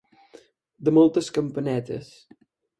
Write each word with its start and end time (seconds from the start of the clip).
De 0.89 0.95
moltes 0.99 1.31
campanetes. 1.37 2.13